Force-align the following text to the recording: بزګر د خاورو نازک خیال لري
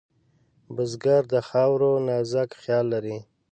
بزګر 0.75 1.23
د 1.33 1.35
خاورو 1.47 1.91
نازک 2.07 2.49
خیال 2.61 2.85
لري 2.93 3.17